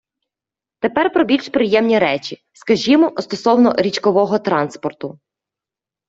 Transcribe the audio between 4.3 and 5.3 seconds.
транспорту.